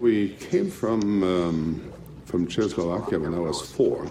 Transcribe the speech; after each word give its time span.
We 0.00 0.28
came 0.34 0.70
from, 0.70 1.24
um, 1.24 1.92
from 2.24 2.46
Czechoslovakia 2.46 3.18
when 3.18 3.34
I 3.34 3.40
was 3.40 3.60
four, 3.60 4.06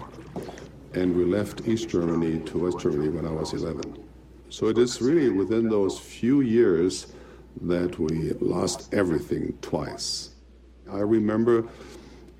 and 0.92 1.16
we 1.16 1.24
left 1.24 1.66
East 1.66 1.88
Germany 1.88 2.40
to 2.40 2.58
West 2.58 2.80
Germany 2.80 3.08
when 3.08 3.24
I 3.24 3.30
was 3.30 3.54
11. 3.54 3.96
So 4.50 4.66
it 4.66 4.76
is 4.76 5.00
really 5.00 5.30
within 5.30 5.70
those 5.70 5.98
few 5.98 6.42
years 6.42 7.06
that 7.62 7.98
we 7.98 8.32
lost 8.34 8.92
everything 8.92 9.56
twice. 9.62 10.30
I 10.92 10.98
remember 10.98 11.64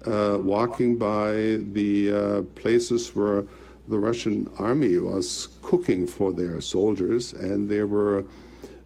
uh, 0.05 0.39
walking 0.43 0.99
by 0.99 1.61
the 1.73 2.13
uh, 2.13 2.43
places 2.55 3.17
where 3.17 3.45
the 3.89 3.99
Russian 3.99 4.51
army 4.59 4.99
was 4.99 5.49
cooking 5.63 6.07
for 6.07 6.35
their 6.35 6.61
soldiers, 6.61 7.33
and 7.33 7.67
they 7.67 7.83
were 7.83 8.27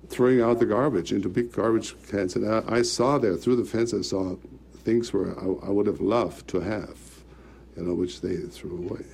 throwing 0.09 0.41
out 0.41 0.61
the 0.61 0.67
garbage 0.67 1.11
into 1.11 1.29
big 1.29 1.51
garbage 1.51 1.97
cans. 2.09 2.37
And 2.37 2.49
I, 2.49 2.63
I 2.69 2.83
saw 2.83 3.19
there 3.19 3.37
through 3.37 3.57
the 3.57 3.65
fence, 3.65 3.93
I 3.93 4.03
saw 4.03 4.37
things 4.85 5.13
where 5.13 5.39
I, 5.39 5.45
I, 5.45 5.71
would 5.71 5.87
have 5.87 6.01
loved 6.01 6.49
to 6.49 6.61
have, 6.61 6.99
you 7.77 7.85
know, 7.85 7.95
which 7.95 8.21
they 8.21 8.37
threw 8.37 8.79
away. 8.79 9.05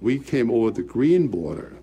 We 0.00 0.18
came 0.18 0.50
over 0.50 0.70
the 0.70 0.82
green 0.82 1.28
border. 1.28 1.76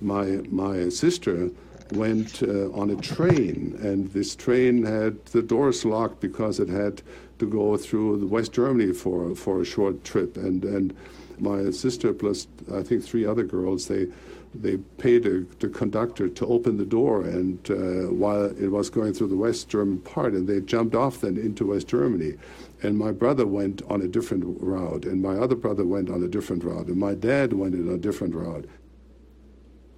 My 0.00 0.24
my 0.50 0.88
sister 0.88 1.50
went 1.92 2.42
uh, 2.42 2.70
on 2.72 2.90
a 2.90 2.96
train, 2.96 3.78
and 3.80 4.12
this 4.12 4.34
train 4.34 4.84
had 4.84 5.24
the 5.26 5.42
doors 5.42 5.84
locked 5.84 6.20
because 6.20 6.60
it 6.60 6.68
had 6.68 7.02
to 7.38 7.46
go 7.46 7.76
through 7.76 8.26
West 8.26 8.52
Germany 8.52 8.92
for 8.92 9.34
for 9.34 9.60
a 9.60 9.64
short 9.64 10.04
trip, 10.04 10.36
and 10.36 10.64
and 10.64 10.94
my 11.38 11.70
sister 11.70 12.12
plus 12.12 12.46
I 12.72 12.82
think 12.82 13.04
three 13.04 13.26
other 13.26 13.44
girls 13.44 13.88
they 13.88 14.06
they 14.54 14.76
paid 14.76 15.26
a, 15.26 15.40
the 15.58 15.68
conductor 15.68 16.28
to 16.28 16.46
open 16.46 16.76
the 16.76 16.84
door, 16.84 17.22
and 17.22 17.58
uh, 17.70 18.12
while 18.12 18.44
it 18.44 18.68
was 18.68 18.88
going 18.88 19.12
through 19.12 19.28
the 19.28 19.36
West 19.36 19.68
German 19.68 19.98
part, 19.98 20.32
and 20.32 20.46
they 20.46 20.60
jumped 20.60 20.94
off 20.94 21.20
then 21.20 21.36
into 21.36 21.66
West 21.66 21.88
Germany. 21.88 22.34
And 22.82 22.98
my 22.98 23.12
brother 23.12 23.46
went 23.46 23.82
on 23.88 24.02
a 24.02 24.08
different 24.08 24.44
route, 24.60 25.04
and 25.04 25.20
my 25.22 25.36
other 25.36 25.56
brother 25.56 25.84
went 25.84 26.10
on 26.10 26.22
a 26.22 26.28
different 26.28 26.62
route, 26.62 26.86
and 26.86 26.96
my 26.96 27.14
dad 27.14 27.52
went 27.52 27.74
on 27.74 27.88
a 27.88 27.98
different 27.98 28.34
route. 28.34 28.66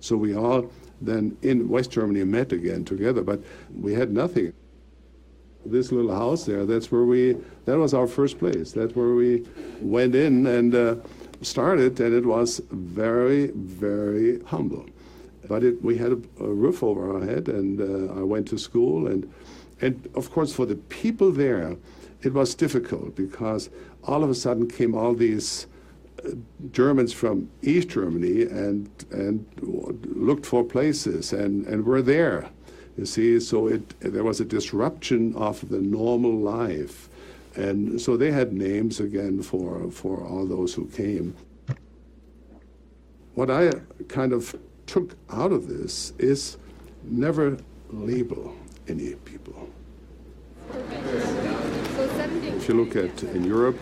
So 0.01 0.17
we 0.17 0.35
all 0.37 0.71
then 1.01 1.37
in 1.43 1.69
West 1.69 1.91
Germany 1.91 2.25
met 2.25 2.53
again 2.53 2.85
together, 2.85 3.23
but 3.23 3.43
we 3.75 3.93
had 3.93 4.13
nothing. 4.13 4.53
This 5.65 5.91
little 5.91 6.15
house 6.15 6.45
there, 6.45 6.65
that's 6.65 6.93
where 6.93 7.05
we, 7.05 7.37
that 7.65 7.77
was 7.77 7.93
our 7.93 8.07
first 8.07 8.39
place. 8.39 8.71
That's 8.73 8.95
where 8.95 9.15
we 9.15 9.45
went 9.81 10.15
in 10.15 10.47
and 10.47 10.75
uh, 10.75 10.97
started, 11.43 12.01
and 12.01 12.15
it 12.15 12.27
was 12.27 12.61
very, 12.71 13.49
very 13.49 14.43
humble. 14.45 14.87
But 15.49 15.63
it, 15.65 15.83
we 15.83 15.97
had 15.97 16.13
a, 16.13 16.19
a, 16.41 16.49
roof 16.49 16.83
over 16.83 17.15
our 17.15 17.25
head, 17.25 17.49
and 17.49 17.81
uh, 17.81 18.15
I 18.15 18.23
went 18.23 18.49
to 18.49 18.59
school, 18.59 19.07
and, 19.07 19.33
and 19.81 20.09
of 20.15 20.31
course, 20.33 20.53
for 20.53 20.67
the 20.67 20.77
people 20.77 21.31
there, 21.31 21.77
it 22.23 22.33
was 22.33 22.55
difficult 22.55 23.15
because 23.15 23.71
all 24.05 24.25
of 24.25 24.31
a 24.31 24.35
sudden 24.35 24.69
came 24.69 24.95
all 24.95 25.15
these 25.15 25.67
Germans 26.73 27.13
from 27.13 27.51
East 27.63 27.89
Germany 27.89 28.43
and 28.43 28.89
and 29.11 29.47
looked 29.61 30.47
for 30.47 30.65
places 30.65 31.33
and, 31.33 31.67
and 31.67 31.85
were 31.85 32.03
there. 32.03 32.49
You 32.97 33.07
see, 33.07 33.41
so 33.41 33.67
it 33.67 33.99
there 34.01 34.25
was 34.25 34.41
a 34.41 34.45
disruption 34.45 35.35
of 35.35 35.69
the 35.69 35.81
normal 35.81 36.37
life, 36.37 37.09
and 37.57 38.01
so 38.01 38.17
they 38.17 38.31
had 38.31 38.53
names 38.53 39.01
again 39.01 39.43
for 39.43 39.91
for 39.91 40.25
all 40.25 40.47
those 40.47 40.75
who 40.75 40.87
came. 40.87 41.35
What 43.35 43.51
I 43.51 43.71
kind 44.09 44.33
of 44.33 44.55
took 44.87 45.17
out 45.31 45.53
of 45.53 45.69
this 45.69 46.13
is 46.19 46.59
never 47.03 47.59
label 47.91 48.55
any 48.89 49.15
people. 49.15 49.69
If 50.73 52.69
you 52.69 52.75
look 52.75 52.97
at 52.97 53.23
in 53.23 53.45
Europe, 53.45 53.79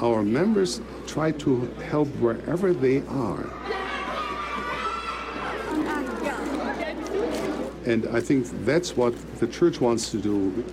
our 0.00 0.22
members 0.22 0.80
try 1.06 1.32
to 1.32 1.66
help 1.90 2.08
wherever 2.18 2.72
they 2.72 3.02
are. 3.08 3.46
And 7.86 8.06
I 8.12 8.20
think 8.20 8.46
that's 8.64 8.96
what 8.96 9.14
the 9.40 9.46
church 9.46 9.80
wants 9.80 10.10
to 10.10 10.18
do. 10.18 10.64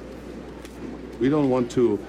We 1.19 1.29
don't 1.29 1.49
want 1.49 1.69
to, 1.71 1.99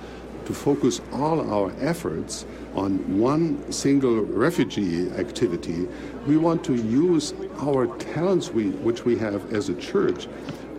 to 0.46 0.52
focus 0.52 1.00
all 1.12 1.40
our 1.52 1.72
efforts 1.80 2.46
on 2.74 3.18
one 3.18 3.70
single 3.72 4.22
refugee 4.22 5.10
activity. 5.12 5.88
We 6.26 6.36
want 6.36 6.64
to 6.64 6.74
use 6.74 7.34
our 7.60 7.86
talents 7.98 8.50
we, 8.50 8.70
which 8.70 9.04
we 9.04 9.16
have 9.18 9.52
as 9.52 9.68
a 9.68 9.74
church 9.74 10.28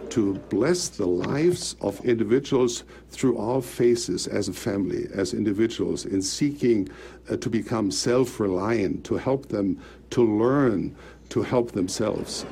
to 0.09 0.35
bless 0.49 0.89
the 0.89 1.07
lives 1.07 1.75
of 1.81 1.99
individuals 2.05 2.83
through 3.09 3.35
all 3.35 3.61
phases 3.61 4.27
as 4.27 4.47
a 4.47 4.53
family, 4.53 5.07
as 5.15 5.33
individuals, 5.33 6.05
in 6.05 6.21
seeking 6.21 6.87
uh, 7.31 7.37
to 7.37 7.49
become 7.49 7.89
self 7.89 8.39
reliant, 8.39 9.03
to 9.05 9.15
help 9.15 9.47
them 9.47 9.79
to 10.11 10.21
learn 10.21 10.95
to 11.29 11.41
help 11.41 11.71
themselves. 11.71 12.45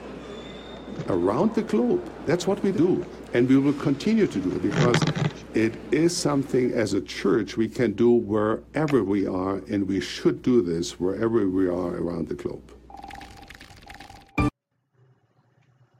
Around 1.08 1.54
the 1.54 1.62
globe, 1.62 2.04
that's 2.26 2.48
what 2.48 2.62
we 2.64 2.72
do. 2.72 3.06
And 3.34 3.48
we 3.48 3.58
will 3.58 3.74
continue 3.74 4.26
to 4.26 4.40
do 4.40 4.58
because 4.58 5.00
it 5.54 5.74
is 5.92 6.16
something 6.16 6.72
as 6.72 6.94
a 6.94 7.02
church 7.02 7.58
we 7.58 7.68
can 7.68 7.94
do 7.94 8.12
wherever 8.12 9.04
we 9.04 9.28
are, 9.28 9.58
and 9.70 9.88
we 9.88 10.00
should 10.00 10.42
do 10.42 10.62
this 10.62 11.00
wherever 11.00 11.48
we 11.48 11.68
are 11.68 11.96
around 11.96 12.30
the 12.30 12.36
globe. 12.36 12.72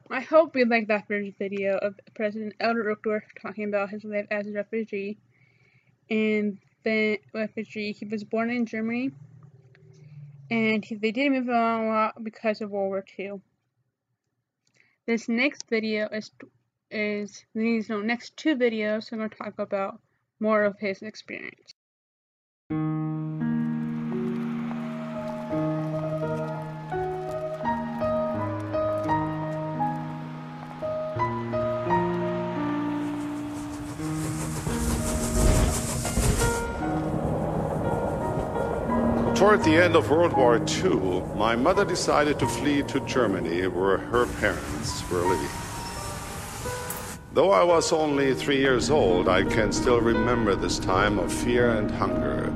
I 0.10 0.22
hope 0.22 0.56
you 0.56 0.66
liked 0.66 0.88
that 0.90 1.08
first 1.08 1.38
video 1.38 1.78
of 1.78 1.96
President 2.16 2.54
Elder 2.60 2.96
Uchtdorf 2.96 3.22
talking 3.42 3.66
about 3.66 3.90
his 3.90 4.04
life 4.04 4.28
as 4.30 4.48
a 4.48 4.52
refugee. 4.52 5.18
And 6.10 6.58
then 6.84 7.18
refugee, 7.34 7.94
he 7.94 8.06
was 8.06 8.24
born 8.24 8.50
in 8.50 8.66
Germany, 8.66 9.12
and 10.50 10.84
he, 10.84 10.96
they 10.96 11.12
did 11.12 11.32
move 11.32 11.48
a 11.48 11.52
lot 11.52 12.24
because 12.24 12.60
of 12.62 12.72
World 12.72 12.90
War 12.90 13.06
II. 13.18 13.42
This 15.06 15.30
next 15.30 15.70
video 15.70 16.08
is 16.10 16.32
is 16.92 17.46
these 17.56 17.90
next 17.90 18.36
two 18.38 18.56
videos. 18.56 19.12
I'm 19.12 19.20
going 19.20 19.30
to 19.30 19.36
talk 19.36 19.54
about 19.58 20.00
more 20.40 20.64
of 20.64 20.78
his 20.80 21.02
experience. 21.02 21.74
Toward 39.36 39.64
the 39.64 39.76
end 39.76 39.96
of 39.96 40.10
World 40.10 40.34
War 40.34 40.58
II, 40.58 41.24
my 41.36 41.56
mother 41.56 41.84
decided 41.84 42.38
to 42.40 42.48
flee 42.48 42.84
to 42.84 43.00
Germany 43.02 43.66
where 43.68 43.98
her 43.98 44.28
parents 44.40 45.10
were 45.10 45.22
living. 45.22 45.61
Though 47.34 47.52
I 47.52 47.64
was 47.64 47.94
only 47.94 48.36
three 48.36 48.58
years 48.58 48.90
old, 48.90 49.30
I 49.30 49.44
can 49.44 49.72
still 49.72 50.02
remember 50.02 50.54
this 50.54 50.78
time 50.78 51.18
of 51.18 51.32
fear 51.32 51.70
and 51.70 51.90
hunger. 51.90 52.54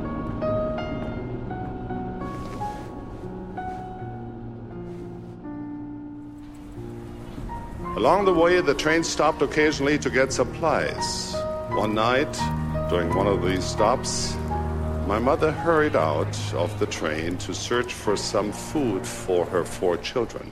Along 7.96 8.26
the 8.26 8.34
way, 8.34 8.60
the 8.60 8.74
train 8.74 9.06
stopped 9.06 9.42
occasionally 9.42 9.98
to 10.00 10.10
get 10.10 10.34
supplies. 10.34 11.34
One 11.70 11.96
night, 11.96 12.34
during 12.90 13.16
one 13.16 13.28
of 13.28 13.46
these 13.46 13.64
stops, 13.64 14.36
my 15.08 15.20
mother 15.20 15.54
hurried 15.54 15.96
out 15.96 16.38
of 16.54 16.78
the 16.80 16.86
train 16.88 17.38
to 17.38 17.54
search 17.54 17.94
for 17.94 18.18
some 18.18 18.52
food 18.52 19.08
for 19.08 19.46
her 19.46 19.64
four 19.64 19.96
children. 19.96 20.52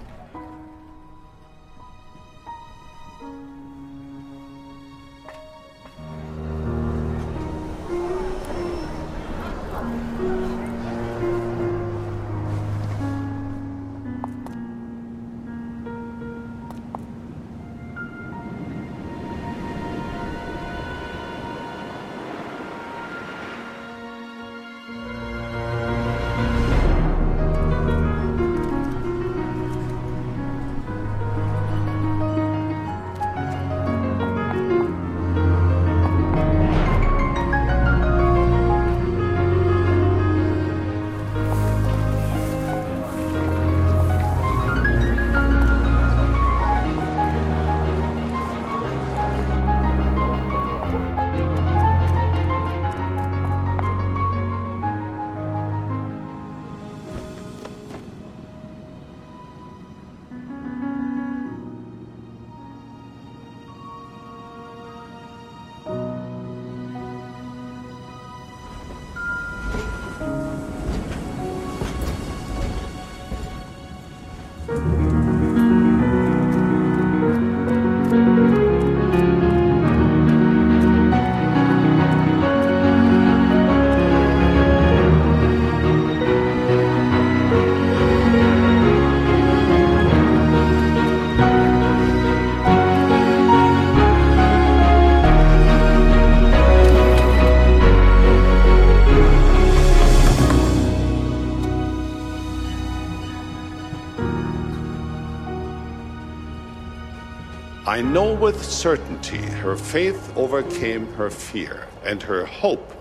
I 107.94 108.02
know 108.02 108.34
with 108.34 108.66
certainty 108.66 109.38
her 109.38 109.76
faith 109.76 110.36
overcame 110.36 111.06
her 111.14 111.30
fear, 111.30 111.88
and 112.04 112.24
her 112.24 112.44
hope 112.44 112.92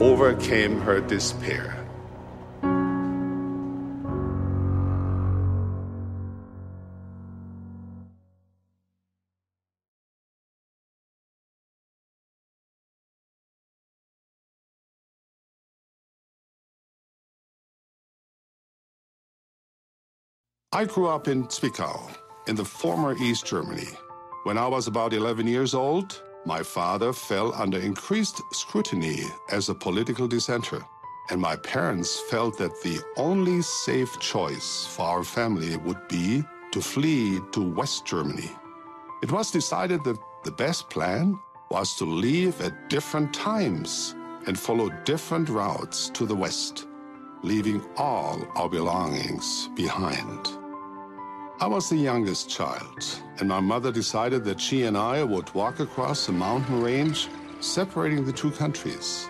overcame 0.00 0.80
her 0.80 1.00
despair. 1.00 1.76
I 20.72 20.84
grew 20.86 21.06
up 21.06 21.28
in 21.28 21.44
Zwickau, 21.44 22.10
in 22.48 22.56
the 22.56 22.64
former 22.64 23.14
East 23.22 23.46
Germany. 23.46 23.86
When 24.44 24.58
I 24.58 24.66
was 24.66 24.88
about 24.88 25.12
11 25.12 25.46
years 25.46 25.72
old, 25.72 26.20
my 26.44 26.64
father 26.64 27.12
fell 27.12 27.54
under 27.54 27.78
increased 27.78 28.42
scrutiny 28.52 29.22
as 29.50 29.68
a 29.68 29.74
political 29.74 30.26
dissenter, 30.26 30.84
and 31.30 31.40
my 31.40 31.54
parents 31.54 32.18
felt 32.28 32.58
that 32.58 32.82
the 32.82 33.00
only 33.16 33.62
safe 33.62 34.18
choice 34.18 34.84
for 34.84 35.06
our 35.06 35.22
family 35.22 35.76
would 35.76 36.08
be 36.08 36.42
to 36.72 36.80
flee 36.80 37.40
to 37.52 37.62
West 37.62 38.04
Germany. 38.04 38.50
It 39.22 39.30
was 39.30 39.52
decided 39.52 40.02
that 40.02 40.18
the 40.42 40.50
best 40.50 40.90
plan 40.90 41.38
was 41.70 41.94
to 41.98 42.04
leave 42.04 42.60
at 42.62 42.90
different 42.90 43.32
times 43.32 44.16
and 44.48 44.58
follow 44.58 44.88
different 45.04 45.50
routes 45.50 46.08
to 46.14 46.26
the 46.26 46.34
West, 46.34 46.88
leaving 47.44 47.80
all 47.96 48.44
our 48.56 48.68
belongings 48.68 49.68
behind. 49.76 50.61
I 51.62 51.66
was 51.66 51.88
the 51.88 51.96
youngest 51.96 52.50
child, 52.50 53.22
and 53.38 53.48
my 53.48 53.60
mother 53.60 53.92
decided 53.92 54.42
that 54.46 54.60
she 54.60 54.82
and 54.82 54.98
I 54.98 55.22
would 55.22 55.54
walk 55.54 55.78
across 55.78 56.28
a 56.28 56.32
mountain 56.32 56.82
range 56.82 57.28
separating 57.60 58.24
the 58.24 58.32
two 58.32 58.50
countries. 58.50 59.28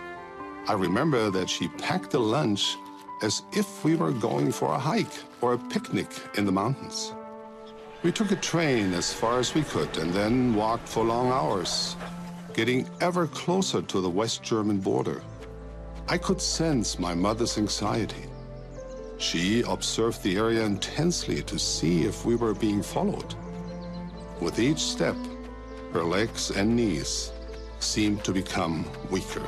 I 0.67 0.73
remember 0.73 1.29
that 1.29 1.47
she 1.47 1.67
packed 1.67 2.15
a 2.15 2.17
lunch 2.17 2.75
as 3.21 3.43
if 3.51 3.85
we 3.85 3.95
were 3.95 4.11
going 4.11 4.51
for 4.51 4.73
a 4.73 4.79
hike 4.79 5.15
or 5.41 5.53
a 5.53 5.59
picnic 5.59 6.07
in 6.35 6.47
the 6.47 6.51
mountains. 6.51 7.13
We 8.01 8.11
took 8.11 8.31
a 8.31 8.35
train 8.35 8.93
as 8.93 9.13
far 9.13 9.37
as 9.37 9.53
we 9.53 9.61
could 9.61 9.95
and 9.97 10.11
then 10.11 10.55
walked 10.55 10.89
for 10.89 11.05
long 11.05 11.31
hours, 11.31 11.95
getting 12.55 12.89
ever 12.99 13.27
closer 13.27 13.83
to 13.83 14.01
the 14.01 14.09
West 14.09 14.41
German 14.41 14.79
border. 14.79 15.21
I 16.07 16.17
could 16.17 16.41
sense 16.41 16.97
my 16.97 17.13
mother's 17.13 17.59
anxiety. 17.59 18.25
She 19.23 19.61
observed 19.61 20.21
the 20.21 20.35
area 20.35 20.65
intensely 20.65 21.41
to 21.43 21.57
see 21.57 22.03
if 22.03 22.25
we 22.25 22.35
were 22.35 22.53
being 22.53 22.83
followed. 22.83 23.33
With 24.41 24.59
each 24.59 24.79
step, 24.79 25.15
her 25.93 26.03
legs 26.03 26.51
and 26.51 26.75
knees 26.75 27.31
seemed 27.79 28.25
to 28.25 28.33
become 28.33 28.85
weaker. 29.09 29.47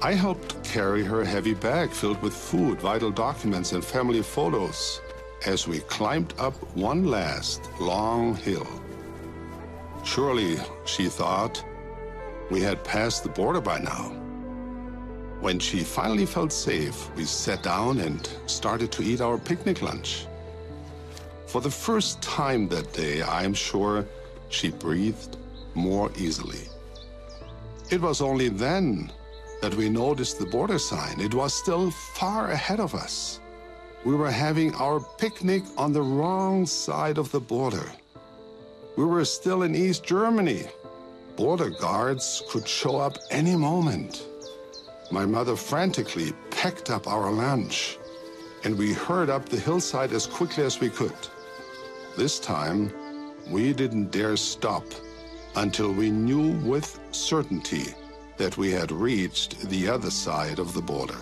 I 0.00 0.14
helped 0.14 0.64
carry 0.64 1.04
her 1.04 1.24
heavy 1.24 1.52
bag 1.52 1.90
filled 1.90 2.22
with 2.22 2.32
food, 2.32 2.80
vital 2.80 3.10
documents, 3.10 3.72
and 3.72 3.84
family 3.84 4.22
photos 4.22 5.02
as 5.44 5.68
we 5.68 5.80
climbed 5.80 6.32
up 6.38 6.54
one 6.74 7.04
last 7.04 7.68
long 7.78 8.34
hill. 8.34 8.66
Surely, 10.04 10.56
she 10.86 11.10
thought, 11.10 11.62
we 12.50 12.62
had 12.62 12.82
passed 12.82 13.24
the 13.24 13.28
border 13.28 13.60
by 13.60 13.78
now. 13.78 14.27
When 15.40 15.60
she 15.60 15.84
finally 15.84 16.26
felt 16.26 16.52
safe, 16.52 17.14
we 17.14 17.24
sat 17.24 17.62
down 17.62 18.00
and 18.00 18.28
started 18.46 18.90
to 18.92 19.02
eat 19.02 19.20
our 19.20 19.38
picnic 19.38 19.82
lunch. 19.82 20.26
For 21.46 21.60
the 21.60 21.70
first 21.70 22.20
time 22.20 22.68
that 22.68 22.92
day, 22.92 23.22
I 23.22 23.44
am 23.44 23.54
sure 23.54 24.04
she 24.48 24.70
breathed 24.70 25.36
more 25.74 26.10
easily. 26.18 26.66
It 27.90 28.00
was 28.00 28.20
only 28.20 28.48
then 28.48 29.12
that 29.62 29.74
we 29.74 29.88
noticed 29.88 30.40
the 30.40 30.46
border 30.46 30.78
sign. 30.78 31.20
It 31.20 31.34
was 31.34 31.54
still 31.54 31.92
far 31.92 32.50
ahead 32.50 32.80
of 32.80 32.94
us. 32.94 33.40
We 34.04 34.14
were 34.16 34.30
having 34.30 34.74
our 34.74 34.98
picnic 35.18 35.62
on 35.76 35.92
the 35.92 36.02
wrong 36.02 36.66
side 36.66 37.16
of 37.16 37.30
the 37.30 37.40
border. 37.40 37.90
We 38.96 39.04
were 39.04 39.24
still 39.24 39.62
in 39.62 39.74
East 39.76 40.04
Germany. 40.04 40.64
Border 41.36 41.70
guards 41.70 42.42
could 42.50 42.66
show 42.66 42.96
up 42.96 43.16
any 43.30 43.54
moment. 43.54 44.26
My 45.10 45.24
mother 45.24 45.56
frantically 45.56 46.32
packed 46.50 46.90
up 46.90 47.06
our 47.06 47.32
lunch, 47.32 47.98
and 48.64 48.76
we 48.76 48.92
hurried 48.92 49.30
up 49.30 49.48
the 49.48 49.58
hillside 49.58 50.12
as 50.12 50.26
quickly 50.26 50.64
as 50.64 50.80
we 50.80 50.90
could. 50.90 51.16
This 52.16 52.38
time, 52.38 52.92
we 53.48 53.72
didn't 53.72 54.10
dare 54.10 54.36
stop 54.36 54.84
until 55.56 55.92
we 55.92 56.10
knew 56.10 56.52
with 56.58 57.00
certainty 57.10 57.94
that 58.36 58.58
we 58.58 58.70
had 58.70 58.92
reached 58.92 59.58
the 59.70 59.88
other 59.88 60.10
side 60.10 60.58
of 60.58 60.74
the 60.74 60.82
border. 60.82 61.18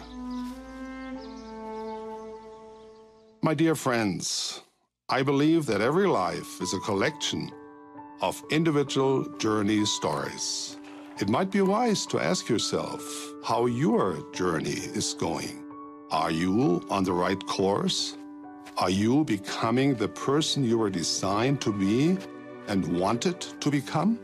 My 3.43 3.55
dear 3.55 3.77
friends, 3.77 4.63
I 5.09 5.23
believe 5.23 5.67
that 5.67 5.81
every 5.81 6.09
life 6.09 6.61
is 6.61 6.75
a 6.75 6.81
collection 6.81 7.53
of 8.21 8.43
individual 8.51 9.25
journey 9.39 9.85
stories. 9.85 10.76
It 11.19 11.31
might 11.31 11.51
be 11.51 11.63
wise 11.63 12.05
to 12.09 12.21
ask 12.21 12.47
yourself 12.47 13.03
how 13.43 13.65
your 13.65 14.23
journey 14.35 14.81
is 14.95 15.15
going. 15.15 15.65
Are 16.11 16.31
you 16.31 16.85
on 16.91 17.05
the 17.05 17.15
right 17.15 17.41
course? 17.47 18.19
Are 18.77 18.91
you 18.91 19.25
becoming 19.25 19.95
the 19.95 20.09
person 20.09 20.63
you 20.63 20.77
were 20.77 20.91
designed 20.91 21.63
to 21.63 21.73
be 21.73 22.19
and 22.69 23.01
wanted 23.01 23.41
to 23.41 23.71
become? 23.71 24.19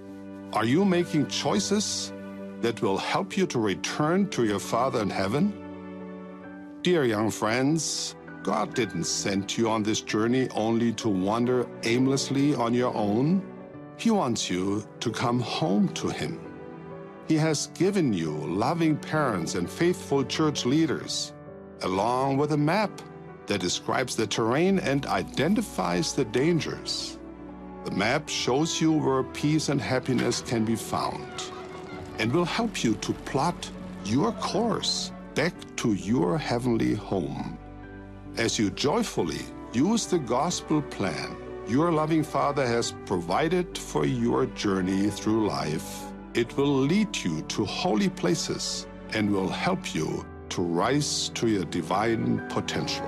Are 0.52 0.66
you 0.66 0.84
making 0.84 1.28
choices 1.28 2.12
that 2.60 2.82
will 2.82 2.98
help 2.98 3.38
you 3.38 3.46
to 3.46 3.58
return 3.58 4.28
to 4.28 4.44
your 4.44 4.60
Father 4.60 5.00
in 5.00 5.08
heaven? 5.08 5.54
Dear 6.82 7.04
young 7.04 7.30
friends, 7.30 8.14
God 8.42 8.74
didn't 8.74 9.04
send 9.04 9.56
you 9.56 9.70
on 9.70 9.82
this 9.82 10.02
journey 10.02 10.46
only 10.50 10.92
to 11.00 11.08
wander 11.08 11.66
aimlessly 11.84 12.54
on 12.54 12.74
your 12.74 12.94
own. 12.94 13.42
He 13.96 14.10
wants 14.10 14.50
you 14.50 14.86
to 15.00 15.10
come 15.10 15.40
home 15.40 15.88
to 15.94 16.08
Him. 16.08 16.51
He 17.28 17.36
has 17.36 17.68
given 17.68 18.12
you 18.12 18.30
loving 18.30 18.96
parents 18.96 19.54
and 19.54 19.70
faithful 19.70 20.24
church 20.24 20.66
leaders, 20.66 21.32
along 21.82 22.36
with 22.36 22.52
a 22.52 22.56
map 22.56 22.90
that 23.46 23.60
describes 23.60 24.16
the 24.16 24.26
terrain 24.26 24.78
and 24.78 25.06
identifies 25.06 26.12
the 26.12 26.24
dangers. 26.24 27.18
The 27.84 27.90
map 27.90 28.28
shows 28.28 28.80
you 28.80 28.92
where 28.92 29.22
peace 29.22 29.68
and 29.68 29.80
happiness 29.80 30.40
can 30.40 30.64
be 30.64 30.76
found 30.76 31.50
and 32.18 32.32
will 32.32 32.44
help 32.44 32.84
you 32.84 32.94
to 32.94 33.12
plot 33.12 33.70
your 34.04 34.32
course 34.32 35.10
back 35.34 35.54
to 35.76 35.94
your 35.94 36.38
heavenly 36.38 36.94
home. 36.94 37.58
As 38.36 38.58
you 38.58 38.70
joyfully 38.70 39.42
use 39.72 40.06
the 40.06 40.18
gospel 40.18 40.82
plan 40.82 41.36
your 41.68 41.92
loving 41.92 42.24
Father 42.24 42.66
has 42.66 42.92
provided 43.06 43.78
for 43.78 44.04
your 44.04 44.46
journey 44.46 45.08
through 45.08 45.46
life, 45.46 46.11
it 46.34 46.56
will 46.56 46.74
lead 46.74 47.14
you 47.16 47.42
to 47.42 47.64
holy 47.64 48.08
places 48.08 48.86
and 49.12 49.30
will 49.30 49.48
help 49.48 49.94
you 49.94 50.24
to 50.48 50.62
rise 50.62 51.28
to 51.30 51.46
your 51.48 51.64
divine 51.66 52.46
potential. 52.48 53.06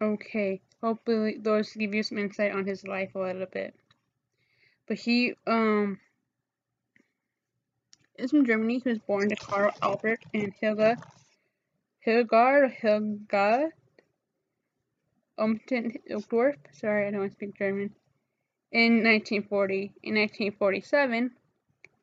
Okay, 0.00 0.60
hopefully 0.82 1.38
those 1.40 1.72
give 1.72 1.94
you 1.94 2.02
some 2.02 2.18
insight 2.18 2.52
on 2.52 2.66
his 2.66 2.84
life 2.84 3.14
a 3.14 3.18
little 3.18 3.46
bit. 3.46 3.74
But 4.88 4.98
he 4.98 5.34
um 5.46 5.98
is 8.18 8.30
from 8.30 8.44
Germany. 8.44 8.80
He 8.82 8.88
was 8.90 8.98
born 8.98 9.28
to 9.28 9.36
Karl 9.36 9.72
Albert 9.80 10.20
and 10.34 10.52
Hilga 10.60 10.96
Hilgard 12.06 12.76
Hilga 12.80 13.70
Umten 15.38 15.96
Uchtdorf. 16.10 16.56
Sorry, 16.72 17.06
I 17.06 17.10
don't 17.10 17.32
speak 17.32 17.56
German. 17.56 17.94
In 18.70 19.04
1940. 19.04 19.92
In 20.02 20.14
1947, 20.14 21.30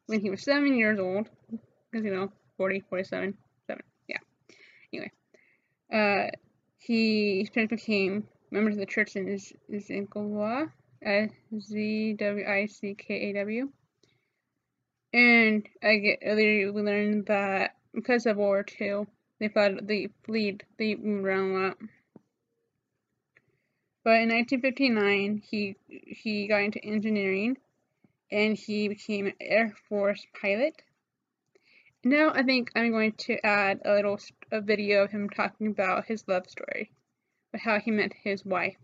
when 0.06 0.20
he 0.20 0.30
was 0.30 0.44
seven 0.44 0.76
years 0.76 1.00
old, 1.00 1.30
because 1.92 2.06
you 2.06 2.14
know, 2.14 2.32
40, 2.58 2.84
47, 2.90 3.38
7, 3.68 3.84
yeah. 4.08 4.18
Anyway, 4.94 5.12
uh, 5.92 6.30
he 6.78 7.50
became 7.54 8.28
members 8.52 8.76
of 8.76 8.80
the 8.80 8.86
church 8.86 9.16
in 9.16 9.40
Zinkwa, 9.72 10.72
Z 11.60 12.14
W 12.14 12.46
I 12.48 12.66
C 12.66 12.96
K 12.96 13.30
A 13.30 13.34
W. 13.34 13.70
And 15.14 15.68
I 15.82 15.98
get 15.98 16.20
earlier 16.24 16.72
we 16.72 16.82
learned 16.82 17.26
that 17.28 17.76
because 17.94 18.26
of 18.26 18.38
World 18.38 18.70
War 18.80 19.00
II, 19.02 19.08
they 19.40 19.48
fled, 19.48 19.88
they 19.88 20.10
fled, 20.24 20.64
they 20.78 20.96
moved 20.96 21.26
around 21.26 21.52
a 21.52 21.68
lot. 21.68 21.78
But 24.04 24.22
in 24.22 24.30
1959, 24.30 25.42
he 25.50 25.76
he 25.88 26.48
got 26.48 26.62
into 26.62 26.84
engineering, 26.84 27.58
and 28.32 28.58
he 28.58 28.88
became 28.88 29.28
an 29.28 29.34
Air 29.42 29.76
Force 29.88 30.26
pilot. 30.40 30.82
Now 32.04 32.32
I 32.34 32.44
think 32.44 32.72
I'm 32.76 32.92
going 32.92 33.14
to 33.14 33.46
add 33.46 33.82
a 33.84 33.94
little 33.94 34.20
a 34.52 34.62
video 34.62 35.04
of 35.04 35.12
him 35.12 35.30
talking 35.30 35.68
about 35.68 36.06
his 36.06 36.28
love 36.28 36.50
story, 36.50 36.92
of 37.54 37.62
how 37.62 37.80
he 37.80 37.92
met 37.92 38.12
his 38.24 38.46
wife. 38.46 38.78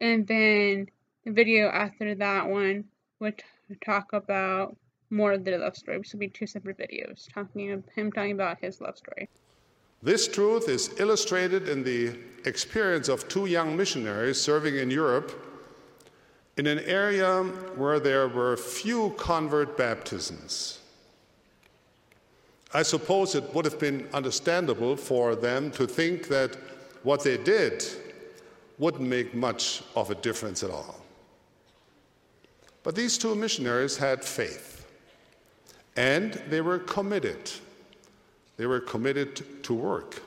And 0.00 0.26
then 0.26 0.88
the 1.24 1.32
video 1.32 1.68
after 1.68 2.14
that 2.14 2.48
one 2.48 2.84
would 3.20 3.42
talk 3.84 4.12
about 4.12 4.76
more 5.10 5.32
of 5.32 5.44
the 5.44 5.56
love 5.56 5.76
story. 5.76 5.98
This 5.98 6.12
will 6.12 6.20
be 6.20 6.28
two 6.28 6.46
separate 6.46 6.78
videos 6.78 7.32
talking 7.32 7.70
of 7.72 7.84
him 7.94 8.12
talking 8.12 8.32
about 8.32 8.58
his 8.60 8.80
love 8.80 8.98
story. 8.98 9.28
This 10.02 10.28
truth 10.28 10.68
is 10.68 10.90
illustrated 11.00 11.68
in 11.68 11.82
the 11.82 12.18
experience 12.44 13.08
of 13.08 13.26
two 13.28 13.46
young 13.46 13.76
missionaries 13.76 14.40
serving 14.40 14.76
in 14.76 14.90
Europe 14.90 15.32
in 16.56 16.66
an 16.66 16.80
area 16.80 17.42
where 17.76 17.98
there 17.98 18.28
were 18.28 18.56
few 18.56 19.14
convert 19.16 19.76
baptisms. 19.76 20.80
I 22.72 22.82
suppose 22.82 23.34
it 23.34 23.54
would 23.54 23.64
have 23.64 23.78
been 23.78 24.08
understandable 24.12 24.96
for 24.96 25.36
them 25.36 25.70
to 25.72 25.86
think 25.86 26.28
that 26.28 26.56
what 27.04 27.22
they 27.22 27.36
did 27.36 27.84
wouldn't 28.78 29.08
make 29.08 29.34
much 29.34 29.82
of 29.94 30.10
a 30.10 30.14
difference 30.16 30.64
at 30.64 30.70
all. 30.70 31.00
But 32.82 32.96
these 32.96 33.16
two 33.16 33.34
missionaries 33.34 33.96
had 33.96 34.24
faith, 34.24 34.86
and 35.96 36.34
they 36.48 36.60
were 36.60 36.80
committed. 36.80 37.50
They 38.56 38.66
were 38.66 38.80
committed 38.80 39.62
to 39.64 39.74
work. 39.74 40.22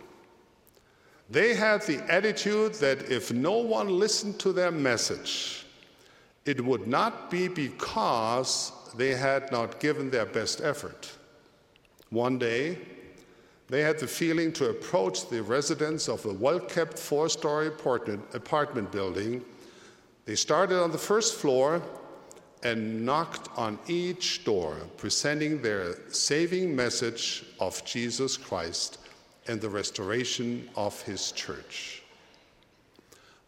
They 1.29 1.55
had 1.55 1.81
the 1.81 1.97
attitude 2.11 2.75
that 2.75 3.11
if 3.11 3.33
no 3.33 3.57
one 3.57 3.89
listened 3.99 4.39
to 4.39 4.53
their 4.53 4.71
message, 4.71 5.65
it 6.45 6.63
would 6.63 6.87
not 6.87 7.29
be 7.29 7.49
because 7.49 8.71
they 8.95 9.13
had 9.13 9.51
not 9.51 9.79
given 9.79 10.09
their 10.09 10.25
best 10.25 10.61
effort. 10.61 11.11
One 12.09 12.37
day, 12.39 12.77
they 13.69 13.81
had 13.81 13.99
the 13.99 14.07
feeling 14.07 14.53
to 14.53 14.69
approach 14.69 15.29
the 15.29 15.43
residents 15.43 16.07
of 16.07 16.25
a 16.25 16.33
well 16.33 16.59
kept 16.59 16.97
four 16.97 17.27
story 17.27 17.67
apartment 17.67 18.91
building. 18.91 19.43
They 20.25 20.35
started 20.35 20.81
on 20.81 20.91
the 20.91 20.97
first 20.97 21.35
floor 21.35 21.81
and 22.63 23.05
knocked 23.05 23.49
on 23.57 23.77
each 23.87 24.43
door, 24.43 24.77
presenting 24.97 25.61
their 25.61 25.95
saving 26.11 26.75
message 26.75 27.45
of 27.59 27.83
Jesus 27.85 28.35
Christ 28.37 28.99
and 29.47 29.61
the 29.61 29.69
restoration 29.69 30.69
of 30.75 31.01
his 31.03 31.31
church. 31.31 32.03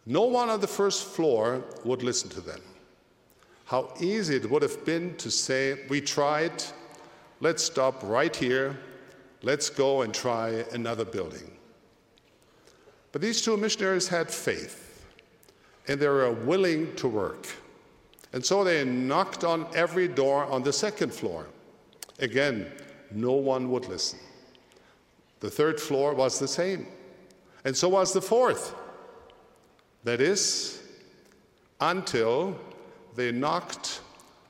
No 0.05 0.23
one 0.23 0.49
on 0.49 0.59
the 0.59 0.67
first 0.67 1.05
floor 1.05 1.63
would 1.85 2.03
listen 2.03 2.29
to 2.31 2.41
them. 2.41 2.61
How 3.65 3.93
easy 3.99 4.35
it 4.35 4.49
would 4.49 4.63
have 4.63 4.83
been 4.85 5.15
to 5.17 5.29
say, 5.29 5.85
We 5.89 6.01
tried, 6.01 6.63
let's 7.39 7.63
stop 7.63 8.01
right 8.03 8.35
here, 8.35 8.77
let's 9.41 9.69
go 9.69 10.01
and 10.01 10.13
try 10.13 10.65
another 10.73 11.05
building. 11.05 11.51
But 13.11 13.21
these 13.21 13.41
two 13.41 13.57
missionaries 13.57 14.07
had 14.07 14.29
faith, 14.29 15.05
and 15.87 15.99
they 15.99 16.07
were 16.07 16.31
willing 16.31 16.95
to 16.97 17.07
work. 17.07 17.47
And 18.33 18.45
so 18.45 18.63
they 18.63 18.85
knocked 18.85 19.43
on 19.43 19.65
every 19.73 20.07
door 20.07 20.45
on 20.45 20.61
the 20.61 20.73
second 20.73 21.11
floor. 21.11 21.47
Again, 22.19 22.71
no 23.11 23.33
one 23.33 23.71
would 23.71 23.87
listen. 23.87 24.19
The 25.39 25.49
third 25.49 25.79
floor 25.79 26.13
was 26.13 26.37
the 26.37 26.47
same, 26.47 26.85
and 27.65 27.75
so 27.75 27.89
was 27.89 28.13
the 28.13 28.21
fourth. 28.21 28.75
That 30.03 30.21
is, 30.21 30.81
until 31.81 32.59
they 33.15 33.31
knocked 33.31 34.01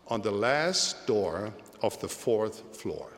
on 0.07 0.21
the 0.21 0.31
last 0.31 1.07
door 1.07 1.53
of 1.81 1.99
the 2.01 2.07
fourth 2.07 2.75
floor. 2.75 3.11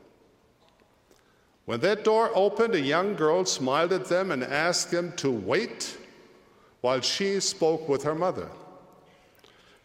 When 1.72 1.80
that 1.80 2.04
door 2.04 2.30
opened, 2.36 2.76
a 2.76 2.82
young 2.82 3.16
girl 3.16 3.46
smiled 3.46 3.94
at 3.94 4.04
them 4.04 4.32
and 4.32 4.44
asked 4.44 4.92
them 4.92 5.14
to 5.14 5.32
wait 5.32 5.98
while 6.82 7.00
she 7.00 7.40
spoke 7.40 7.88
with 7.88 8.04
her 8.04 8.14
mother. 8.14 8.50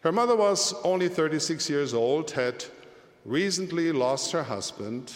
Her 0.01 0.11
mother 0.11 0.35
was 0.35 0.73
only 0.83 1.07
36 1.07 1.69
years 1.69 1.93
old, 1.93 2.31
had 2.31 2.65
recently 3.23 3.93
lost 3.93 4.33
her 4.33 4.43
husband, 4.43 5.13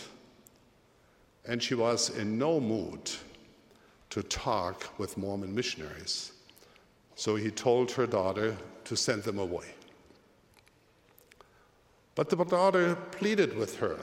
and 1.45 1.61
she 1.61 1.75
was 1.75 2.09
in 2.17 2.37
no 2.37 2.61
mood 2.61 3.11
to 4.09 4.23
talk 4.23 4.97
with 4.97 5.17
Mormon 5.17 5.53
missionaries. 5.53 6.31
So 7.15 7.35
he 7.35 7.51
told 7.51 7.91
her 7.91 8.07
daughter 8.07 8.55
to 8.85 8.95
send 8.95 9.23
them 9.23 9.39
away. 9.39 9.75
But 12.15 12.29
the 12.29 12.37
daughter 12.37 12.95
pleaded 12.95 13.57
with 13.57 13.79
her. 13.79 13.99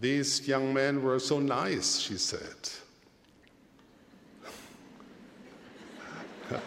These 0.00 0.48
young 0.48 0.74
men 0.74 1.02
were 1.02 1.18
so 1.20 1.38
nice, 1.38 1.98
she 1.98 2.18
said. 2.18 2.70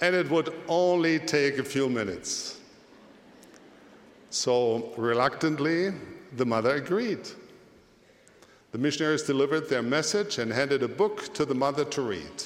and 0.00 0.14
it 0.14 0.30
would 0.30 0.54
only 0.68 1.18
take 1.18 1.58
a 1.58 1.64
few 1.64 1.88
minutes. 1.88 2.60
So, 4.30 4.92
reluctantly, 4.96 5.92
the 6.36 6.46
mother 6.46 6.74
agreed. 6.76 7.28
The 8.72 8.78
missionaries 8.78 9.22
delivered 9.22 9.68
their 9.68 9.82
message 9.82 10.38
and 10.38 10.52
handed 10.52 10.82
a 10.82 10.88
book 10.88 11.32
to 11.34 11.44
the 11.44 11.54
mother 11.54 11.84
to 11.84 12.02
read 12.02 12.44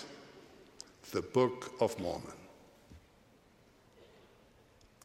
the 1.13 1.23
Book 1.23 1.73
of 1.81 1.99
Mormon. 1.99 2.38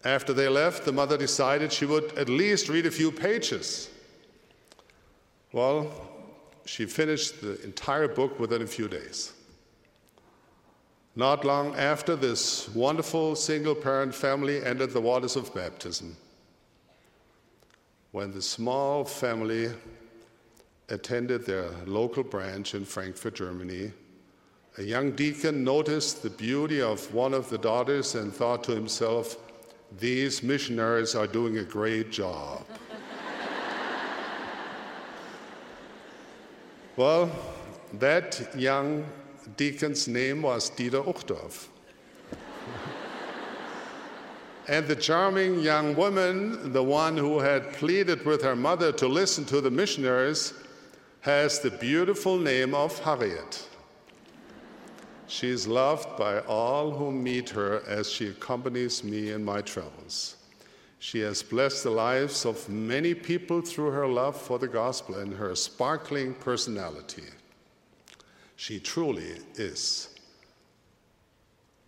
After 0.06 0.34
they 0.34 0.50
left, 0.50 0.84
the 0.84 0.92
mother 0.92 1.18
decided 1.18 1.72
she 1.72 1.86
would 1.86 2.18
at 2.18 2.28
least 2.28 2.68
read 2.68 2.86
a 2.86 2.92
few 2.92 3.12
pages. 3.12 3.90
Well, 5.54 5.94
she 6.66 6.86
finished 6.86 7.42
the 7.42 7.62
entire 7.64 8.08
book 8.08 8.40
within 8.40 8.62
a 8.62 8.68
few 8.68 8.88
days. 8.88 9.34
Not 11.16 11.46
long 11.46 11.76
after, 11.76 12.16
this 12.16 12.68
wonderful 12.70 13.36
single 13.36 13.76
parent 13.76 14.16
family 14.16 14.64
entered 14.64 14.92
the 14.92 15.02
waters 15.02 15.36
of 15.36 15.54
baptism. 15.54 16.18
When 18.12 18.32
the 18.32 18.42
small 18.42 19.06
family 19.06 19.70
attended 20.90 21.46
their 21.46 21.70
local 21.86 22.24
branch 22.24 22.74
in 22.74 22.84
Frankfurt, 22.84 23.36
Germany, 23.36 23.92
a 24.78 24.84
young 24.84 25.12
deacon 25.12 25.64
noticed 25.64 26.24
the 26.24 26.30
beauty 26.30 26.82
of 26.82 27.14
one 27.14 27.34
of 27.34 27.50
the 27.50 27.58
daughters 27.58 28.16
and 28.16 28.34
thought 28.34 28.64
to 28.64 28.72
himself, 28.72 29.38
These 30.00 30.42
missionaries 30.42 31.16
are 31.16 31.28
doing 31.28 31.58
a 31.60 31.64
great 31.64 32.12
job. 32.12 32.66
well, 36.98 37.32
that 38.00 38.56
young 38.58 39.06
deacon's 39.56 40.08
name 40.08 40.42
was 40.42 40.72
Dieter 40.72 41.06
Uchtdorf. 41.06 41.68
and 44.68 44.88
the 44.88 44.96
charming 44.96 45.60
young 45.60 45.96
woman, 45.96 46.72
the 46.72 46.84
one 46.84 47.18
who 47.18 47.40
had 47.40 47.74
pleaded 47.74 48.26
with 48.26 48.42
her 48.42 48.56
mother 48.56 48.92
to 48.94 49.08
listen 49.08 49.46
to 49.46 49.62
the 49.62 49.70
missionaries, 49.70 50.54
has 51.22 51.60
the 51.60 51.72
beautiful 51.72 52.38
name 52.38 52.74
of 52.74 52.98
Harriet. 53.00 53.68
She 55.34 55.50
is 55.50 55.68
loved 55.68 56.16
by 56.16 56.42
all 56.42 56.92
who 56.92 57.12
meet 57.12 57.50
her 57.50 57.82
as 57.88 58.08
she 58.08 58.28
accompanies 58.28 59.04
me 59.04 59.32
in 59.32 59.44
my 59.44 59.62
travels. 59.62 60.36
She 61.00 61.22
has 61.22 61.42
blessed 61.42 61.86
the 61.86 61.90
lives 61.90 62.46
of 62.46 62.70
many 62.70 63.16
people 63.16 63.62
through 63.62 63.90
her 63.90 64.08
love 64.08 64.40
for 64.40 64.60
the 64.60 64.68
gospel 64.68 65.16
and 65.16 65.34
her 65.34 65.56
sparkling 65.56 66.36
personality. 66.36 67.24
She 68.58 68.80
truly 68.80 69.40
is 69.56 70.10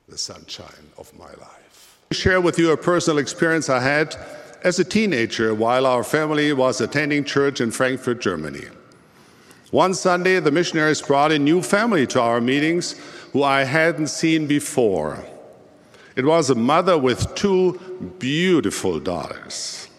the 0.09 0.17
sunshine 0.17 0.89
of 0.97 1.13
my 1.13 1.29
life. 1.29 1.99
I 2.09 2.15
share 2.15 2.41
with 2.41 2.57
you 2.57 2.71
a 2.71 2.77
personal 2.77 3.19
experience 3.19 3.69
I 3.69 3.79
had 3.79 4.15
as 4.63 4.79
a 4.79 4.83
teenager 4.83 5.53
while 5.53 5.85
our 5.85 6.03
family 6.03 6.51
was 6.51 6.81
attending 6.81 7.23
church 7.23 7.61
in 7.61 7.69
Frankfurt, 7.69 8.21
Germany. 8.21 8.65
One 9.75 9.93
Sunday, 9.93 10.39
the 10.39 10.51
missionaries 10.51 11.01
brought 11.01 11.33
a 11.33 11.37
new 11.37 11.61
family 11.61 12.07
to 12.07 12.21
our 12.21 12.39
meetings 12.39 12.95
who 13.33 13.43
I 13.43 13.65
hadn't 13.65 14.07
seen 14.07 14.47
before. 14.47 15.21
It 16.15 16.23
was 16.23 16.49
a 16.49 16.55
mother 16.55 16.97
with 16.97 17.35
two 17.35 17.73
beautiful 18.17 19.01
daughters. 19.01 19.89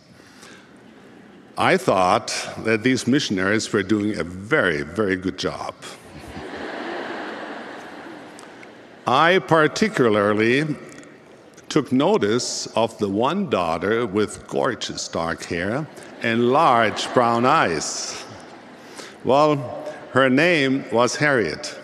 I 1.59 1.76
thought 1.76 2.28
that 2.64 2.85
these 2.85 3.06
missionaries 3.06 3.71
were 3.71 3.83
doing 3.83 4.18
a 4.18 4.25
very, 4.25 4.80
very 4.80 5.14
good 5.14 5.37
job. 5.37 5.75
I 9.06 9.40
particularly 9.40 10.75
took 11.68 11.92
notice 11.92 12.66
of 12.68 12.97
the 12.97 13.11
one 13.11 13.50
daughter 13.50 14.06
with 14.06 14.49
gorgeous 14.49 15.06
dark 15.06 15.45
hair 15.45 15.87
and 16.23 16.50
large 16.50 17.12
brown 17.12 17.45
eyes. 17.45 18.23
Well, 19.26 19.56
her 20.12 20.30
name 20.30 20.85
was 20.92 21.16
Harriet, 21.16 21.76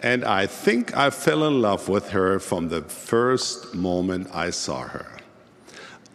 and 0.00 0.24
I 0.24 0.46
think 0.46 0.96
I 0.96 1.10
fell 1.10 1.44
in 1.44 1.60
love 1.60 1.88
with 1.88 2.10
her 2.10 2.38
from 2.38 2.68
the 2.68 2.82
first 2.82 3.74
moment 3.74 4.28
I 4.32 4.50
saw 4.50 4.82
her. 4.82 5.08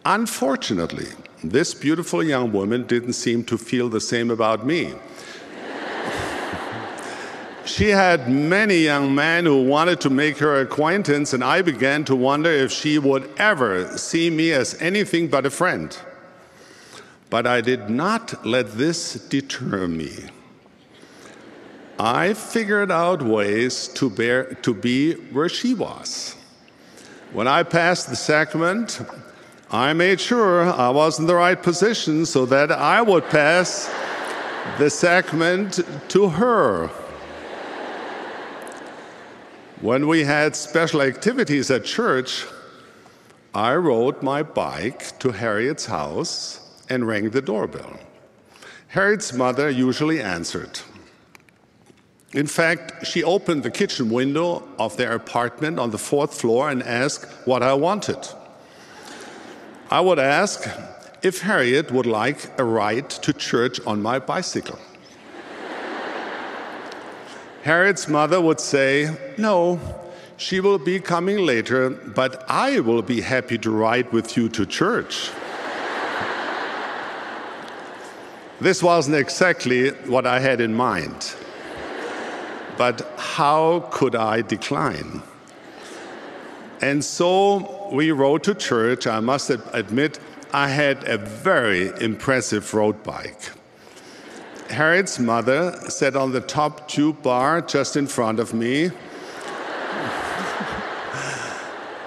Unfortunately, 0.06 1.08
this 1.44 1.74
beautiful 1.74 2.22
young 2.22 2.50
woman 2.50 2.86
didn't 2.86 3.12
seem 3.12 3.44
to 3.44 3.58
feel 3.58 3.90
the 3.90 4.00
same 4.00 4.30
about 4.30 4.64
me. 4.64 4.94
she 7.66 7.90
had 7.90 8.30
many 8.30 8.78
young 8.78 9.14
men 9.14 9.44
who 9.44 9.62
wanted 9.64 10.00
to 10.00 10.08
make 10.08 10.38
her 10.38 10.62
acquaintance, 10.62 11.34
and 11.34 11.44
I 11.44 11.60
began 11.60 12.06
to 12.06 12.16
wonder 12.16 12.50
if 12.50 12.72
she 12.72 12.98
would 12.98 13.28
ever 13.36 13.98
see 13.98 14.30
me 14.30 14.52
as 14.52 14.80
anything 14.80 15.28
but 15.28 15.44
a 15.44 15.50
friend. 15.50 15.94
But 17.28 17.46
I 17.46 17.60
did 17.60 17.90
not 17.90 18.46
let 18.46 18.78
this 18.78 19.12
deter 19.12 19.86
me. 19.86 20.30
I 21.98 22.34
figured 22.34 22.92
out 22.92 23.22
ways 23.22 23.88
to, 23.88 24.08
bear, 24.08 24.54
to 24.62 24.72
be 24.72 25.14
where 25.14 25.48
she 25.48 25.74
was. 25.74 26.36
When 27.32 27.48
I 27.48 27.64
passed 27.64 28.08
the 28.08 28.14
sacrament, 28.14 29.00
I 29.70 29.92
made 29.94 30.20
sure 30.20 30.64
I 30.64 30.90
was 30.90 31.18
in 31.18 31.26
the 31.26 31.34
right 31.34 31.60
position 31.60 32.24
so 32.24 32.46
that 32.46 32.70
I 32.70 33.02
would 33.02 33.24
pass 33.24 33.92
the 34.78 34.88
sacrament 34.88 35.80
to 36.10 36.28
her. 36.28 36.86
When 39.80 40.06
we 40.06 40.24
had 40.24 40.54
special 40.54 41.02
activities 41.02 41.70
at 41.70 41.84
church, 41.84 42.46
I 43.52 43.74
rode 43.74 44.22
my 44.22 44.44
bike 44.44 45.18
to 45.18 45.32
Harriet's 45.32 45.86
house 45.86 46.60
and 46.88 47.06
rang 47.06 47.30
the 47.30 47.42
doorbell. 47.42 47.98
Harriet's 48.88 49.32
mother 49.32 49.68
usually 49.68 50.20
answered. 50.20 50.80
In 52.32 52.46
fact, 52.46 53.06
she 53.06 53.24
opened 53.24 53.62
the 53.62 53.70
kitchen 53.70 54.10
window 54.10 54.62
of 54.78 54.96
their 54.98 55.12
apartment 55.12 55.78
on 55.78 55.90
the 55.90 55.98
fourth 55.98 56.38
floor 56.38 56.68
and 56.68 56.82
asked 56.82 57.24
what 57.46 57.62
I 57.62 57.72
wanted. 57.72 58.18
I 59.90 60.02
would 60.02 60.18
ask 60.18 60.68
if 61.22 61.40
Harriet 61.40 61.90
would 61.90 62.04
like 62.04 62.50
a 62.58 62.64
ride 62.64 63.08
to 63.10 63.32
church 63.32 63.80
on 63.86 64.02
my 64.02 64.18
bicycle. 64.18 64.78
Harriet's 67.62 68.08
mother 68.08 68.40
would 68.40 68.60
say, 68.60 69.16
No, 69.38 69.80
she 70.36 70.60
will 70.60 70.78
be 70.78 71.00
coming 71.00 71.38
later, 71.38 71.88
but 71.90 72.44
I 72.48 72.80
will 72.80 73.02
be 73.02 73.22
happy 73.22 73.56
to 73.58 73.70
ride 73.70 74.12
with 74.12 74.36
you 74.36 74.50
to 74.50 74.66
church. 74.66 75.30
this 78.60 78.82
wasn't 78.82 79.16
exactly 79.16 79.90
what 80.06 80.26
I 80.26 80.40
had 80.40 80.60
in 80.60 80.74
mind. 80.74 81.34
But 82.78 83.02
how 83.16 83.88
could 83.90 84.14
I 84.14 84.40
decline? 84.40 85.22
And 86.80 87.04
so 87.04 87.90
we 87.92 88.12
rode 88.12 88.44
to 88.44 88.54
church. 88.54 89.08
I 89.08 89.18
must 89.18 89.50
admit, 89.50 90.20
I 90.52 90.68
had 90.68 91.02
a 91.08 91.18
very 91.18 91.88
impressive 92.00 92.72
road 92.72 93.02
bike. 93.02 93.50
Harriet's 94.70 95.18
mother 95.18 95.72
sat 95.88 96.14
on 96.14 96.30
the 96.30 96.40
top 96.40 96.86
tube 96.86 97.20
bar 97.20 97.60
just 97.62 97.96
in 97.96 98.06
front 98.06 98.38
of 98.38 98.54
me. 98.54 98.84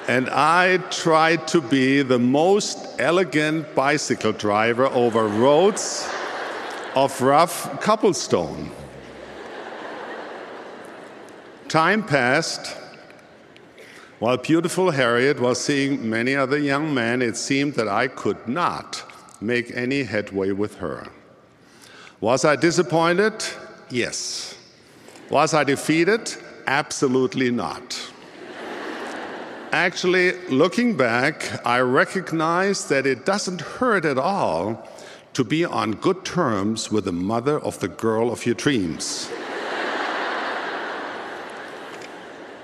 and 0.08 0.30
I 0.30 0.78
tried 0.90 1.50
to 1.50 1.60
be 1.60 2.02
the 2.02 2.20
most 2.20 2.78
elegant 2.98 3.76
bicycle 3.76 4.32
driver 4.32 4.86
over 4.88 5.28
roads 5.28 6.10
of 6.96 7.22
rough 7.22 7.82
cobblestone. 7.82 8.72
Time 11.72 12.04
passed. 12.04 12.76
While 14.20 14.36
beautiful 14.36 14.92
Harriet 14.92 15.40
was 15.40 15.58
seeing 15.58 16.10
many 16.10 16.36
other 16.36 16.58
young 16.58 16.94
men, 16.94 17.22
it 17.22 17.38
seemed 17.38 17.76
that 17.76 17.88
I 17.88 18.10
could 18.10 18.46
not 18.46 19.02
make 19.40 19.72
any 19.74 20.04
headway 20.04 20.52
with 20.52 20.76
her. 20.80 21.08
Was 22.20 22.44
I 22.44 22.58
disappointed? 22.58 23.42
Yes. 23.90 24.58
Was 25.30 25.54
I 25.54 25.64
defeated? 25.64 26.36
Absolutely 26.68 27.52
not. 27.52 27.98
Actually, 29.72 30.34
looking 30.50 30.98
back, 30.98 31.66
I 31.66 31.80
recognize 31.80 32.90
that 32.90 33.06
it 33.06 33.26
doesn't 33.26 33.62
hurt 33.62 34.04
at 34.04 34.18
all 34.18 34.90
to 35.32 35.46
be 35.46 35.64
on 35.64 35.94
good 35.94 36.26
terms 36.26 36.92
with 36.92 37.06
the 37.06 37.14
mother 37.14 37.62
of 37.62 37.80
the 37.80 37.88
girl 37.88 38.30
of 38.30 38.46
your 38.46 38.56
dreams. 38.56 39.32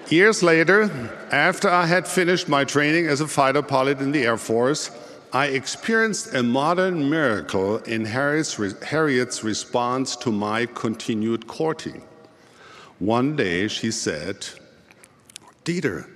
Years 0.09 0.41
later, 0.41 0.89
after 1.33 1.67
I 1.67 1.85
had 1.85 2.07
finished 2.07 2.47
my 2.47 2.63
training 2.63 3.07
as 3.07 3.19
a 3.19 3.27
fighter 3.27 3.61
pilot 3.61 3.99
in 3.99 4.13
the 4.13 4.23
Air 4.23 4.37
Force, 4.37 4.89
I 5.33 5.47
experienced 5.47 6.33
a 6.33 6.41
modern 6.41 7.09
miracle 7.09 7.79
in 7.79 8.05
Harriet's, 8.05 8.57
response 9.43 10.15
to 10.15 10.31
my 10.31 10.65
continued 10.65 11.47
courting. 11.47 12.03
One 12.99 13.35
day 13.35 13.67
she 13.67 13.91
said, 13.91 14.47
Dieter, 15.65 16.09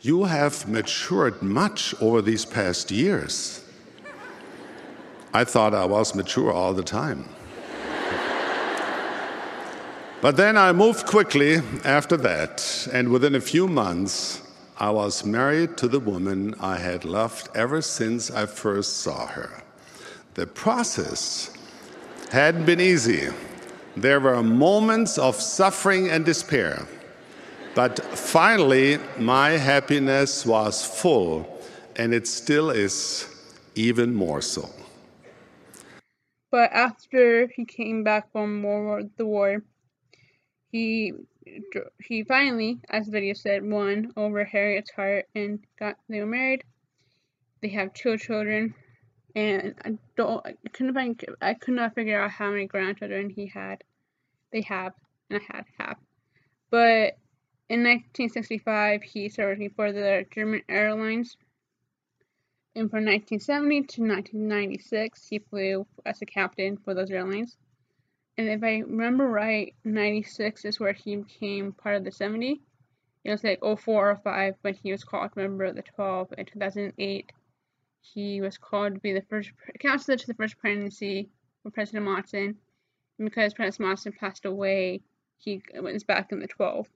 you 0.00 0.24
have 0.24 0.66
matured 0.66 1.42
much 1.42 1.94
over 2.00 2.22
these 2.22 2.46
past 2.46 2.90
years. 2.90 3.62
I 5.34 5.44
thought 5.44 5.74
I 5.74 5.84
was 5.84 6.14
mature 6.14 6.50
all 6.50 6.72
the 6.72 6.82
time. 6.82 7.28
But 10.20 10.36
then 10.36 10.56
I 10.56 10.72
moved 10.72 11.06
quickly 11.06 11.58
after 11.84 12.16
that, 12.16 12.88
and 12.92 13.10
within 13.10 13.36
a 13.36 13.40
few 13.40 13.68
months, 13.68 14.42
I 14.76 14.90
was 14.90 15.24
married 15.24 15.76
to 15.76 15.86
the 15.86 16.00
woman 16.00 16.56
I 16.58 16.78
had 16.78 17.04
loved 17.04 17.48
ever 17.54 17.80
since 17.80 18.28
I 18.28 18.46
first 18.46 18.96
saw 18.96 19.28
her. 19.28 19.62
The 20.34 20.48
process 20.48 21.52
hadn't 22.32 22.64
been 22.64 22.80
easy. 22.80 23.28
There 23.96 24.18
were 24.18 24.42
moments 24.42 25.18
of 25.18 25.36
suffering 25.36 26.08
and 26.10 26.24
despair. 26.24 26.88
But 27.76 28.00
finally, 28.18 28.98
my 29.18 29.50
happiness 29.50 30.44
was 30.44 30.84
full, 30.84 31.60
and 31.94 32.12
it 32.12 32.26
still 32.26 32.70
is 32.70 33.28
even 33.76 34.16
more 34.16 34.42
so. 34.42 34.68
But 36.50 36.72
after 36.72 37.46
he 37.54 37.64
came 37.64 38.02
back 38.02 38.32
from 38.32 38.62
the 39.16 39.26
war, 39.26 39.62
he 40.70 41.12
he 42.02 42.24
finally, 42.24 42.78
as 42.90 43.06
the 43.06 43.12
video 43.12 43.34
said, 43.34 43.68
won 43.68 44.12
over 44.16 44.44
Harriet's 44.44 44.90
heart 44.90 45.26
and 45.34 45.60
got 45.78 45.96
they 46.08 46.20
were 46.20 46.26
married. 46.26 46.62
They 47.60 47.68
have 47.68 47.94
two 47.94 48.18
children, 48.18 48.74
and 49.34 49.74
I 49.84 49.98
don't 50.16 50.44
I 50.46 50.54
couldn't 50.72 50.94
find 50.94 51.24
I 51.40 51.54
could 51.54 51.74
not 51.74 51.94
figure 51.94 52.20
out 52.20 52.30
how 52.30 52.50
many 52.50 52.66
grandchildren 52.66 53.30
he 53.30 53.46
had. 53.46 53.82
They 54.52 54.62
have, 54.62 54.92
and 55.30 55.40
I 55.40 55.56
had 55.56 55.64
half. 55.78 55.98
But 56.70 57.18
in 57.68 57.80
1965, 57.84 59.02
he 59.02 59.28
served 59.28 59.62
for 59.74 59.92
the 59.92 60.26
German 60.30 60.62
Airlines. 60.68 61.36
And 62.74 62.90
from 62.90 63.04
1970 63.06 63.74
to 63.74 64.02
1996, 64.02 65.26
he 65.28 65.38
flew 65.38 65.86
as 66.06 66.22
a 66.22 66.26
captain 66.26 66.76
for 66.76 66.94
those 66.94 67.10
airlines 67.10 67.56
and 68.38 68.48
if 68.48 68.62
I 68.62 68.78
remember 68.78 69.26
right, 69.26 69.74
96 69.84 70.64
is 70.64 70.78
where 70.78 70.92
he 70.92 71.16
became 71.16 71.72
part 71.72 71.96
of 71.96 72.04
the 72.04 72.12
70. 72.12 72.62
It 73.24 73.30
was 73.32 73.42
like 73.42 73.58
04 73.60 74.10
or 74.10 74.16
05 74.16 74.54
when 74.62 74.74
he 74.74 74.92
was 74.92 75.02
called 75.02 75.34
member 75.34 75.64
of 75.64 75.74
the 75.74 75.82
12. 75.82 76.34
In 76.38 76.46
2008, 76.46 77.32
he 78.00 78.40
was 78.40 78.56
called 78.56 78.94
to 78.94 79.00
be 79.00 79.12
the 79.12 79.24
first 79.28 79.50
counselor 79.80 80.16
to 80.16 80.26
the 80.28 80.34
first 80.34 80.56
presidency 80.56 81.28
for 81.64 81.72
President 81.72 82.04
Monson. 82.04 82.56
And 83.18 83.28
because 83.28 83.54
President 83.54 83.88
Monson 83.88 84.12
passed 84.12 84.44
away, 84.44 85.02
he 85.38 85.60
was 85.74 86.04
back 86.04 86.30
in 86.30 86.38
the 86.38 86.46
12. 86.46 86.86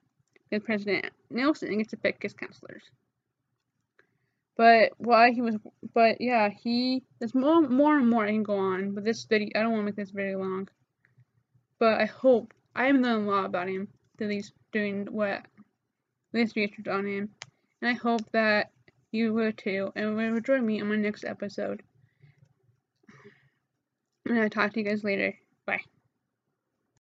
And 0.52 0.64
President 0.64 1.07
Nelson 1.28 1.76
gets 1.76 1.90
to 1.90 1.96
pick 1.96 2.22
his 2.22 2.35
counselors. 2.35 2.85
But 4.57 4.92
why 4.98 5.33
he 5.33 5.40
was, 5.40 5.57
but 5.92 6.20
yeah, 6.20 6.50
he 6.50 7.02
there's 7.18 7.35
more, 7.35 7.62
more 7.62 7.98
and 7.98 8.09
more 8.09 8.26
I 8.26 8.31
can 8.31 8.44
go 8.44 8.59
on. 8.59 8.92
But 8.92 9.02
this 9.02 9.24
video, 9.24 9.48
I 9.57 9.62
don't 9.62 9.72
want 9.72 9.81
to 9.81 9.87
make 9.87 9.96
this 9.96 10.11
very 10.11 10.37
long. 10.37 10.68
But 11.83 12.01
I 12.01 12.05
hope 12.05 12.55
I 12.77 12.87
haven't 12.87 13.03
done 13.03 13.25
a 13.25 13.29
lot 13.29 13.47
about 13.47 13.66
him 13.66 13.88
at 14.21 14.29
least 14.29 14.53
doing 14.71 15.09
what 15.11 15.45
this 16.33 16.55
research 16.55 16.87
on 16.87 17.05
him. 17.05 17.31
And 17.81 17.90
I 17.90 17.95
hope 17.95 18.21
that 18.31 18.71
you 19.11 19.35
will 19.35 19.51
too 19.51 19.90
and 19.97 20.14
will 20.14 20.38
join 20.38 20.64
me 20.64 20.81
on 20.81 20.90
my 20.90 20.95
next 20.95 21.25
episode. 21.25 21.83
And 24.25 24.38
I'll 24.38 24.49
talk 24.49 24.75
to 24.75 24.79
you 24.79 24.87
guys 24.87 25.03
later. 25.03 25.35